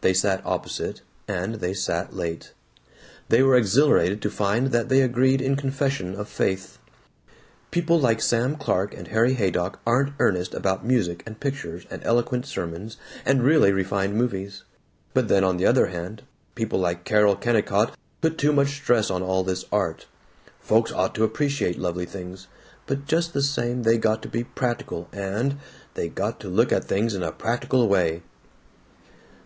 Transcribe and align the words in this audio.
They 0.00 0.14
sat 0.14 0.40
opposite, 0.46 1.02
and 1.28 1.56
they 1.56 1.74
sat 1.74 2.16
late. 2.16 2.54
They 3.28 3.42
were 3.42 3.54
exhilarated 3.54 4.22
to 4.22 4.30
find 4.30 4.68
that 4.68 4.88
they 4.88 5.02
agreed 5.02 5.42
in 5.42 5.56
confession 5.56 6.14
of 6.14 6.26
faith: 6.26 6.78
"People 7.70 8.00
like 8.00 8.22
Sam 8.22 8.56
Clark 8.56 8.94
and 8.96 9.08
Harry 9.08 9.34
Haydock 9.34 9.78
aren't 9.86 10.14
earnest 10.20 10.54
about 10.54 10.86
music 10.86 11.22
and 11.26 11.38
pictures 11.38 11.84
and 11.90 12.02
eloquent 12.02 12.46
sermons 12.46 12.96
and 13.26 13.42
really 13.42 13.70
refined 13.70 14.14
movies, 14.16 14.64
but 15.12 15.28
then, 15.28 15.44
on 15.44 15.58
the 15.58 15.66
other 15.66 15.88
hand, 15.88 16.22
people 16.54 16.78
like 16.80 17.04
Carol 17.04 17.36
Kennicott 17.36 17.94
put 18.22 18.38
too 18.38 18.54
much 18.54 18.68
stress 18.68 19.10
on 19.10 19.22
all 19.22 19.44
this 19.44 19.66
art. 19.70 20.06
Folks 20.62 20.92
ought 20.92 21.14
to 21.14 21.24
appreciate 21.24 21.78
lovely 21.78 22.06
things, 22.06 22.46
but 22.86 23.04
just 23.04 23.34
the 23.34 23.42
same, 23.42 23.82
they 23.82 23.98
got 23.98 24.22
to 24.22 24.30
be 24.30 24.44
practical 24.44 25.10
and 25.12 25.58
they 25.92 26.08
got 26.08 26.40
to 26.40 26.48
look 26.48 26.72
at 26.72 26.84
things 26.86 27.14
in 27.14 27.22
a 27.22 27.30
practical 27.32 27.86
way." 27.86 28.22